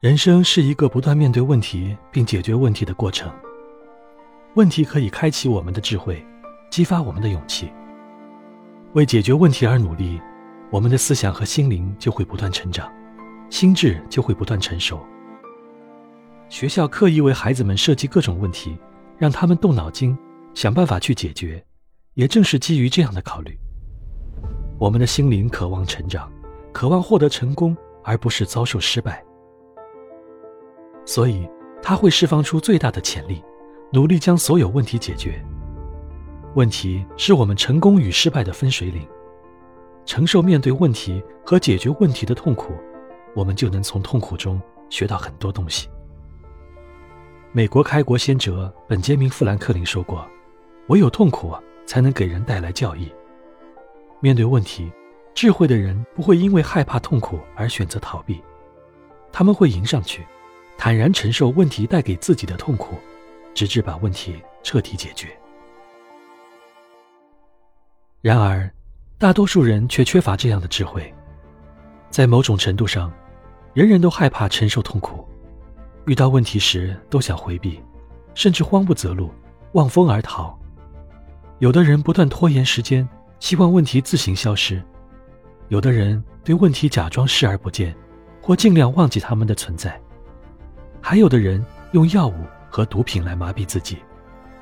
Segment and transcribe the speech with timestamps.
[0.00, 3.28] 人生是一个不断面对问题并解决问题的过程。
[4.54, 6.24] 问题可以开启我们的智慧，
[6.70, 7.68] 激发我们的勇气。
[8.92, 10.20] 为解决问题而努力，
[10.70, 12.88] 我们的思想和心灵就会不断成长，
[13.50, 15.04] 心智就会不断成熟。
[16.48, 18.78] 学校刻意为孩子们设计各种问题，
[19.16, 20.16] 让他们动脑筋，
[20.54, 21.60] 想办法去解决。
[22.14, 23.58] 也正是基于这样的考虑，
[24.78, 26.30] 我们的心灵渴望成长，
[26.72, 29.24] 渴望获得成功，而不是遭受失败。
[31.08, 31.48] 所以，
[31.82, 33.42] 他会释放出最大的潜力，
[33.90, 35.42] 努力将所有问题解决。
[36.54, 39.08] 问题是我们成功与失败的分水岭。
[40.04, 42.74] 承受面对问题和解决问题的痛苦，
[43.34, 45.88] 我们就能从痛苦中学到很多东西。
[47.52, 50.28] 美国开国先哲本杰明·富兰克林说过
[50.88, 51.56] ：“唯有痛苦。”
[51.88, 53.10] 才能给人带来教益。
[54.20, 54.92] 面对问题，
[55.32, 58.42] 智慧的人不会因为害怕痛苦而选择逃避，
[59.32, 60.26] 他们会迎上去，
[60.80, 62.94] 坦然承受问题带给自己的痛苦，
[63.52, 65.28] 直至把问题彻底解决。
[68.20, 68.70] 然而，
[69.18, 71.12] 大多数人却缺乏这样的智慧。
[72.10, 73.12] 在某种程度上，
[73.74, 75.26] 人人都害怕承受痛苦，
[76.06, 77.82] 遇到问题时都想回避，
[78.32, 79.32] 甚至慌不择路，
[79.72, 80.56] 望风而逃。
[81.58, 83.06] 有的人不断拖延时间，
[83.40, 84.80] 希望问题自行消失；
[85.70, 87.92] 有的人对问题假装视而不见，
[88.40, 89.90] 或尽量忘记他们的存在；
[91.00, 93.98] 还有的人用药物和毒品来麻痹自己，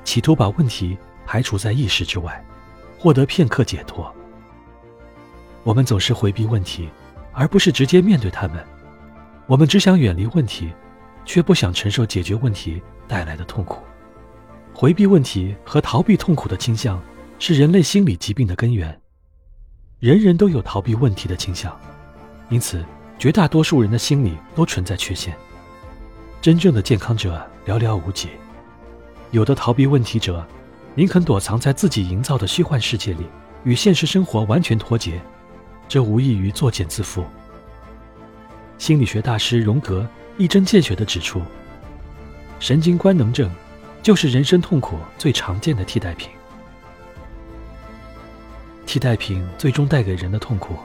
[0.03, 2.43] 企图把问题排除在意识之外，
[2.97, 4.13] 获得片刻解脱。
[5.63, 6.89] 我们总是回避问题，
[7.33, 8.63] 而不是直接面对他们。
[9.45, 10.71] 我们只想远离问题，
[11.25, 13.81] 却不想承受解决问题带来的痛苦。
[14.73, 17.01] 回避问题和逃避痛苦的倾向，
[17.39, 18.97] 是人类心理疾病的根源。
[19.99, 21.77] 人人都有逃避问题的倾向，
[22.49, 22.85] 因此
[23.17, 25.35] 绝大多数人的心理都存在缺陷。
[26.41, 28.29] 真正的健康者寥寥无几。
[29.31, 30.45] 有的逃避问题者，
[30.95, 33.25] 宁肯躲藏在自己营造的虚幻世界里，
[33.63, 35.21] 与现实生活完全脱节，
[35.87, 37.23] 这无异于作茧自缚。
[38.77, 41.41] 心理学大师荣格一针见血地指出，
[42.59, 43.49] 神经官能症。
[44.03, 46.29] 就是人生痛苦最常见的替代品。
[48.85, 50.77] 替代品最终带给人的痛苦，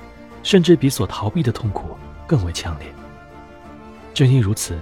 [0.42, 1.96] 甚至比所逃避的痛苦
[2.26, 2.88] 更为强烈。
[4.12, 4.76] 正因如此，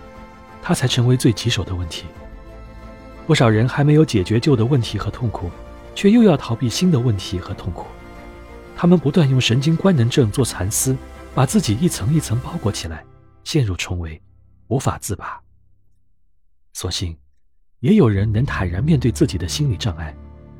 [0.62, 2.04] 它才成为最棘手的问题。
[3.26, 5.50] 不少人还没有解决旧的问题和痛苦，
[5.94, 7.86] 却又要逃避新的问题和痛苦。
[8.76, 10.96] 他们不断用神经官能症做蚕丝，
[11.34, 13.04] 把自己一层一层包裹起来，
[13.44, 14.20] 陷入重围，
[14.68, 15.40] 无法自拔。
[16.72, 17.16] 所幸。
[17.80, 20.14] 也有人能坦然面对自己的心理障碍，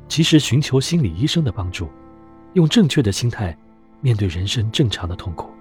[0.07, 1.87] 及时寻求心理医生的帮助，
[2.53, 3.55] 用正确的心态
[3.99, 5.51] 面对人生正常的痛苦。